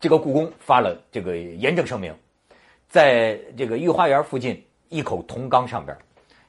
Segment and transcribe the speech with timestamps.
[0.00, 2.16] 这个故宫发了这个严正声明，
[2.88, 5.94] 在这个御花园附近一口铜缸上边，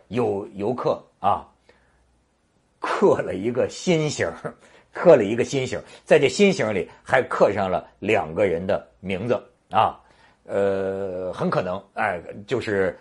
[0.07, 1.45] 有游客啊
[2.79, 4.31] 刻了一个心形，
[4.93, 9.37] 刻了一个心形，在这心形里还刻上了两个人的名字
[9.69, 9.99] 啊，
[10.45, 12.97] 呃，很可能哎，就是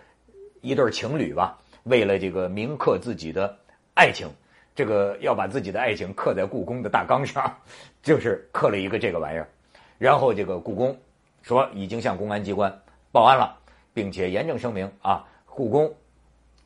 [0.59, 3.57] 一对情侣吧，为了这个铭刻自己的
[3.93, 4.27] 爱情，
[4.75, 7.57] 这个要把自己的爱情刻在故宫的大缸上，
[8.03, 9.47] 就是刻了一个这个玩意儿。
[10.01, 10.97] 然后这个故宫
[11.43, 12.75] 说已经向公安机关
[13.11, 13.55] 报案了，
[13.93, 15.93] 并且严正声明啊，故宫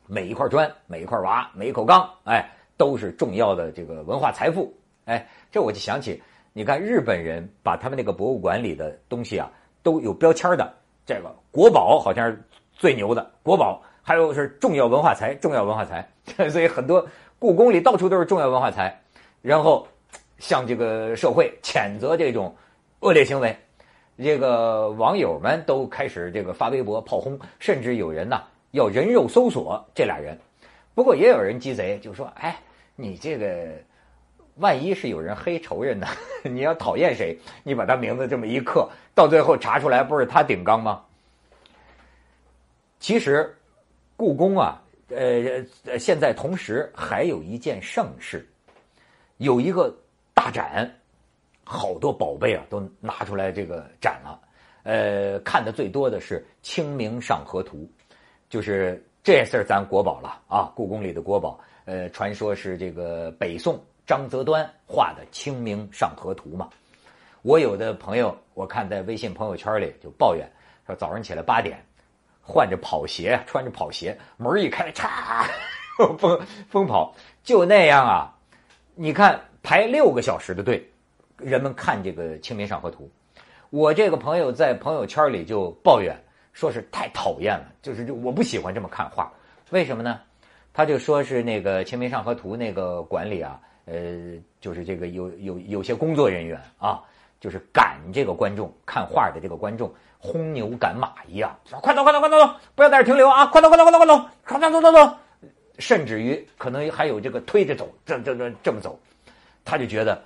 [0.06, 4.72] 每一块砖、每一块瓦、每一口缸，哎，都是重要的这个文化财富。
[5.04, 6.22] 哎，这我就想起，
[6.54, 10.72] 你看日本人把他们那个博物馆里的东西啊都有标签的，
[11.04, 16.08] 这个国宝好像是最牛的国宝，还有是重要文化财、重要文化财，
[16.48, 17.06] 所以很多
[17.38, 18.98] 故宫里到处都是重要文化财。
[19.42, 19.86] 然后
[20.38, 22.56] 向这个社会谴责这种。
[23.06, 23.56] 恶劣行为，
[24.18, 30.36] 这个网友们都开始这个发微博炮轰，甚至有人呢要人肉搜索这俩人。
[30.92, 32.58] 不过也有人鸡贼，就说：“哎，
[32.96, 33.68] 你这个
[34.56, 36.08] 万一是有人黑仇人呢？
[36.42, 41.04] 你要讨厌谁，你把他名字这么一刻，到最后查出来不是他顶缸吗？”
[42.98, 43.56] 其实，
[44.16, 45.64] 故宫啊，呃，
[45.96, 48.44] 现在同时还有一件盛事，
[49.36, 49.96] 有一个
[50.34, 50.92] 大展。
[51.68, 54.40] 好多宝贝啊，都拿出来这个展了。
[54.84, 57.78] 呃，看的最多的是《清明上河图》，
[58.48, 61.58] 就是这事儿咱国宝了啊，故宫里的国宝。
[61.86, 66.68] 呃，传说是这个北宋张择端画的《清明上河图》嘛。
[67.42, 70.48] 我有的朋友，我看在微信朋友圈里就抱怨
[70.86, 71.84] 说，早上起来八点，
[72.40, 75.44] 换着跑鞋，穿着跑鞋，门一开，嚓，
[76.16, 78.32] 疯疯跑，就那样啊。
[78.94, 80.88] 你看排六个小时的队。
[81.38, 83.10] 人们看这个《清明上河图》，
[83.70, 86.16] 我这个朋友在朋友圈里就抱怨，
[86.52, 89.30] 说是太讨厌了，就是我不喜欢这么看画，
[89.70, 90.20] 为什么呢？
[90.72, 97.02] 他就说是那个《清明上河图》那个馆里啊，呃，就是这个有有有些工作人员啊，
[97.40, 105.16] 就是赶这个观众看画的这个观众，轰牛赶马一样，说快走快走快走走，不要在这停留啊，快走快走快走快走，快走走走走，
[105.78, 108.98] 甚至于可能还有这个推着走，这这这这么走，
[109.66, 110.22] 他就觉得。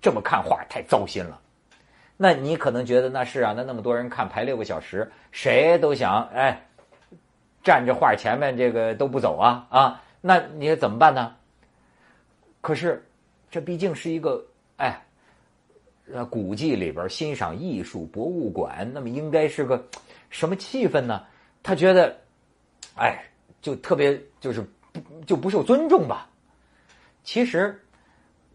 [0.00, 1.40] 这么看画太糟心了，
[2.16, 6.64] 那你可能觉得那是啊，那那么多人看排六个小时，谁都想哎，
[7.64, 11.34] 站着画前面这个都不走啊啊，那你怎么办呢？
[12.60, 13.04] 可是
[13.50, 14.44] 这毕竟是一个
[14.76, 15.02] 哎，
[16.12, 19.84] 呃，古迹里边欣赏艺术博物馆，那么应该是个
[20.30, 21.24] 什么气氛呢？
[21.62, 22.16] 他觉得
[22.96, 23.24] 哎，
[23.60, 24.60] 就特别就是
[24.92, 26.28] 不就不受尊重吧？
[27.24, 27.82] 其实。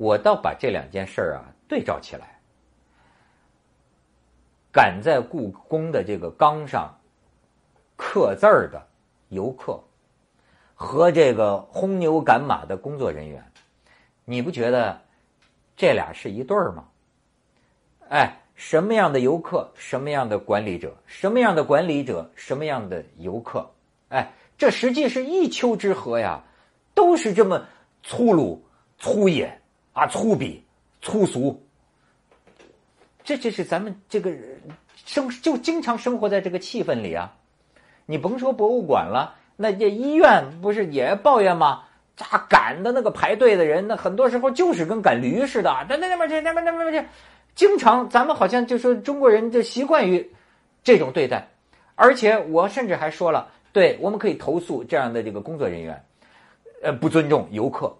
[0.01, 2.39] 我倒把这两件事儿啊对照起来，
[4.71, 6.91] 赶在故宫的这个缸上
[7.95, 8.83] 刻字儿的
[9.29, 9.79] 游客，
[10.73, 13.45] 和这个轰牛赶马的工作人员，
[14.25, 14.99] 你不觉得
[15.77, 16.85] 这俩是一对儿吗？
[18.09, 23.69] 哎，什么样的游客，什么样的管理者，什么样的管理者，什么样的游客，
[24.09, 26.41] 哎，这实际是一丘之貉呀，
[26.95, 27.67] 都是这么
[28.01, 28.65] 粗鲁
[28.97, 29.60] 粗野。
[29.93, 30.59] 啊，粗鄙、
[31.01, 31.61] 粗俗，
[33.23, 34.31] 这就是咱们这个
[35.05, 37.35] 生就经常生活在这个气氛里啊。
[38.05, 41.83] 你甭说博物馆了，那这医院不是也抱怨吗？
[42.15, 47.09] 咋赶的那个排队的人，那很多时候就是跟赶驴似的，那那那边去，那边那边去，
[47.53, 50.31] 经常咱们好像就说中国人就习惯于
[50.83, 51.49] 这种对待，
[51.95, 56.05] 而且我甚至还说了，对，我们可以投诉这样的这个工作人员，
[56.81, 57.93] 呃，不尊重游客，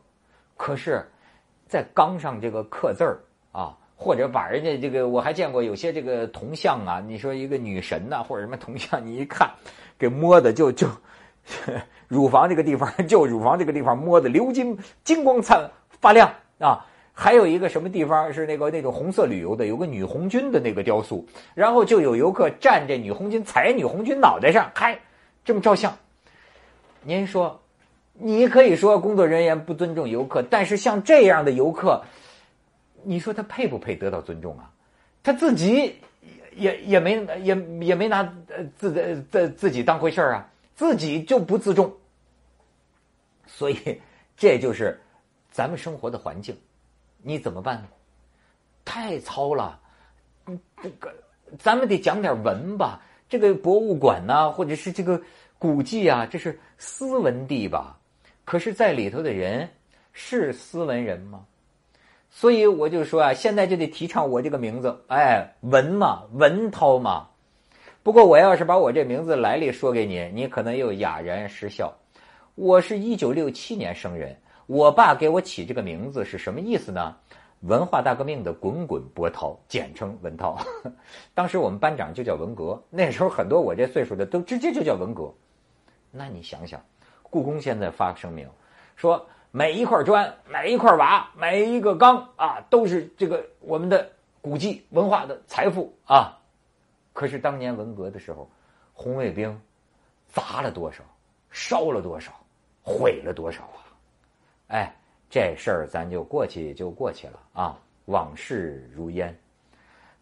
[0.55, 1.05] 可是。
[1.71, 3.17] 在缸上这个刻字儿
[3.53, 9.49] 啊，或者把人家这个，我还见过有些这个铜像啊，你说一个女神呐，或者什么铜像，你一看，
[9.97, 10.85] 给摸的就就
[12.09, 16.85] 乳房这个地方，就 乳房这个地方摸的流金金光灿发亮啊。
[17.15, 24.99] 还有一个什么地方是那个那种红色旅游的，有个女红军的那个雕塑，然后就有游客站这女红军，踩女红军脑袋上，嗨，
[25.45, 25.97] 这么照相。
[27.01, 27.60] 您说？
[28.23, 32.03] 你可以说工作人员不尊重游客，但是像这样的游客，
[33.03, 34.71] 你说他配不配得到尊重啊？
[35.23, 35.95] 他自己
[36.55, 38.23] 也也没也也没拿
[38.77, 41.91] 自自自己当回事儿啊，自己就不自重，
[43.47, 43.99] 所以
[44.37, 44.99] 这就是
[45.49, 46.55] 咱们生活的环境，
[47.23, 47.87] 你怎么办呢？
[48.85, 49.79] 太糙了，
[50.81, 51.11] 这个
[51.57, 53.01] 咱们得讲点文吧。
[53.29, 55.19] 这个博物馆呐，或者是这个
[55.57, 57.97] 古迹啊，这是斯文地吧？
[58.43, 59.69] 可是，在里头的人
[60.11, 61.45] 是斯文人吗？
[62.29, 67.27] 所以我就说啊，现在就得提倡我这个名字，哎，文嘛，文涛嘛。
[68.03, 71.93] 不过我要是把我这名字来历说给你，你可能又哑然失笑。
[72.55, 74.35] 我是一九六七年生人，
[74.65, 77.15] 我爸给我起这个名字是什么意思呢？
[77.61, 80.57] 文化大革命的滚滚波涛，简称文涛。
[81.35, 85.31] 当时我们班长就叫文革，那时候很多我这岁数的都直接就叫文革。
[86.09, 86.83] 那你想想，
[87.31, 88.47] 故宫现在发声明
[88.95, 94.07] 说，每一块砖、每一块瓦、每一个缸啊，都是这个我们的
[94.39, 96.37] 古迹文化的财富啊。
[97.11, 98.47] 可是当年文革的时候，
[98.93, 99.59] 红卫兵
[100.27, 101.03] 砸了多少，
[101.49, 102.31] 烧了多少，
[102.83, 103.81] 毁了多少啊？
[104.67, 104.95] 哎。
[105.33, 109.33] 这事儿咱就过去就过去了啊，往事如烟。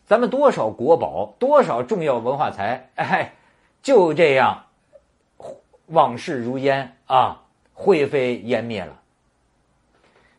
[0.06, 3.34] 咱们多少国宝，多少重要文化财，哎，
[3.82, 4.66] 就这样
[5.90, 7.40] 往事如烟啊，
[7.74, 9.00] 灰飞烟灭了。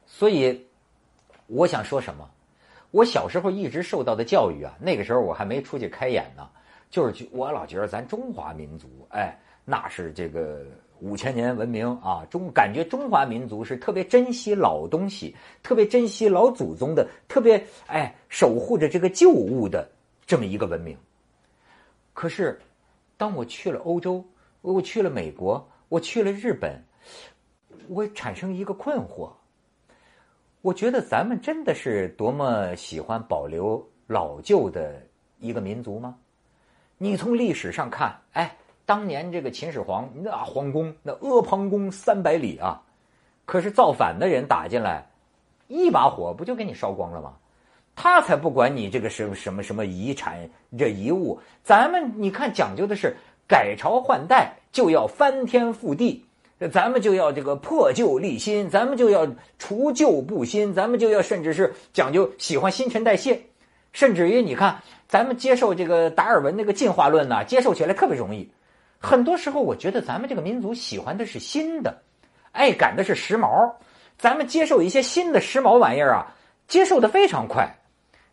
[0.06, 0.66] 所以，
[1.46, 2.28] 我想说什么？
[2.90, 6.48] 我小时候一直受到的教育啊，那个时候我还没出去开眼呢，
[6.90, 10.64] 就是我老觉得咱中华民族，哎，那是这个。
[11.02, 19.90] 五千年文明啊，中感觉中华民族是特别珍惜老东西，特别珍惜老祖宗的，特别哎守护着这个旧物的
[20.26, 20.94] 这么一个文明。
[22.12, 22.60] 可是，
[23.16, 24.22] 当我去了欧洲，
[24.60, 26.82] 我去了美国，我去了日本，
[27.88, 29.30] 我产生一个困惑。
[30.60, 35.00] 我觉得咱们真的是多么喜欢保留老旧的
[35.38, 36.16] 一个民族吗？
[36.98, 38.56] 你从历史上看，哎。
[38.86, 42.82] 当年这个秦始皇那皇宫那阿房宫三百里啊，
[43.44, 45.06] 可是造反的人打进来，
[45.68, 47.36] 一把火不就给你烧光了吗？
[47.94, 53.14] 他才不管你这个什么什么什么遗产这遗物，咱们你看讲究的是
[53.50, 56.24] 改朝换代，就要翻天覆地，
[56.70, 59.26] 咱们就要这个破旧立新，咱们就要
[59.58, 63.40] 除旧布新，咱们就要甚至是讲究喜欢新陈代谢，
[63.92, 68.48] 甚至于你看咱们接受这个达尔文那个进化论呢，接受起来特别容易。
[69.00, 72.02] 很多时候，我觉得咱们这个民族喜欢的是新的，
[72.52, 73.72] 爱赶的是时髦。
[74.16, 76.36] 咱们接受一些新的时髦玩意儿啊，
[76.68, 77.78] 接受的非常快。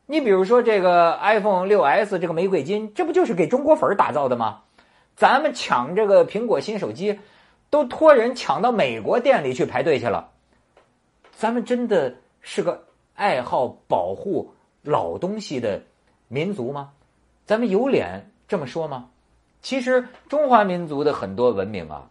[0.05, 4.59] 你比如说这个 iPhone 六 S 这个玫瑰金，这不就是给中国粉打造的吗？
[5.17, 7.19] 咱们抢这个苹果新手机，
[7.71, 10.29] 都托人抢到美国店里去排队去了。
[11.35, 12.85] 咱们真的是个
[13.15, 14.53] 爱好保护
[14.83, 15.81] 老东西的
[16.27, 16.91] 民族吗？
[17.47, 19.09] 咱们有脸这么说吗？
[19.63, 22.07] 其实中华民族的很多文明啊，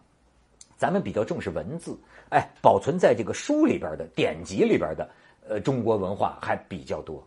[0.75, 1.97] 咱们比较重视文字，
[2.29, 5.09] 哎，保存在这个书里边的典籍里边的，
[5.47, 7.25] 呃，中国文化还比较多。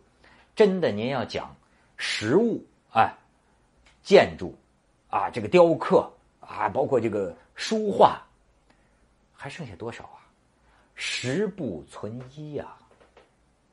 [0.55, 1.55] 真的，您要讲
[1.97, 2.63] 实物，
[2.93, 3.11] 哎，
[4.03, 4.55] 建筑，
[5.11, 8.19] 啊，这个雕刻啊，包括这个书画，
[9.31, 10.25] 还剩下多少啊？
[10.95, 12.65] 十不存一呀，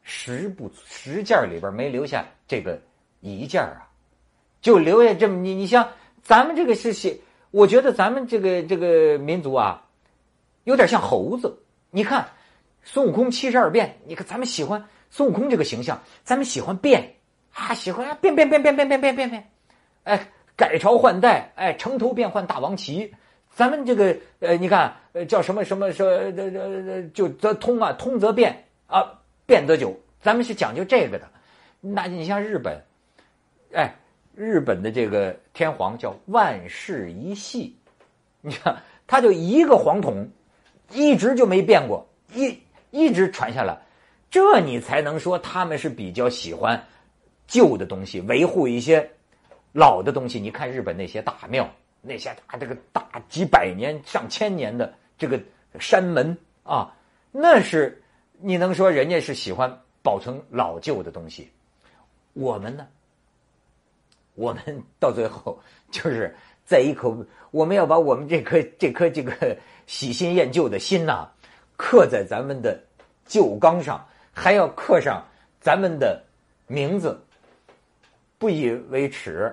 [0.03, 2.79] 十不十件里边没留下这个
[3.21, 3.89] 一件啊，
[4.61, 5.89] 就留下这么你你像。
[6.21, 7.19] 咱们这个是写，
[7.51, 9.83] 我觉得咱们这个这个民族啊，
[10.65, 11.59] 有点像猴子。
[11.91, 12.29] 你看
[12.83, 17.15] 孙悟空七十二变，你看咱们喜欢孙悟空这个形象，咱们喜欢变
[17.55, 19.51] 啊，喜欢变变变变变变变变变，
[20.05, 23.15] 哎，改朝换代，哎，城头变换大王旗。
[23.55, 29.99] 咱们这个呃，你看呃，叫什么什么说这这就则通啊，通则变啊，变则久。
[30.21, 31.27] 咱们是讲究这个的。
[31.81, 32.83] 那你像日本，
[33.73, 33.95] 哎。
[34.35, 37.75] 日本的这个天皇叫万世一系，
[38.41, 40.29] 你看他就一个皇统，
[40.93, 42.57] 一直就没变过，一
[42.93, 43.77] 一直传下来，
[44.31, 46.81] 这你才能说他们是比较喜欢
[47.49, 49.11] 旧的东西，维护一些
[49.73, 50.41] 老的东西。
[50.41, 51.69] 你看日本那些大庙，
[52.01, 55.41] 那些大这个大几百年、上千年的这个
[55.79, 56.95] 山门啊，
[57.33, 58.03] 那是
[58.41, 61.51] 你能说人家是喜欢保存老旧的东西？
[62.35, 62.87] 我们呢？
[64.35, 64.63] 我们
[65.01, 65.59] 到最后
[65.91, 66.33] 就是
[66.65, 69.57] 在一口，我们要把我们这颗这颗这个
[69.89, 71.27] 喜新厌旧的心呐，
[71.77, 72.81] 刻在咱们的
[73.27, 75.27] 旧缸上，还要刻上
[75.61, 76.23] 咱们的
[76.69, 77.21] 名字，
[78.39, 79.53] 不以为耻，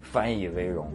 [0.00, 0.90] 反以为荣。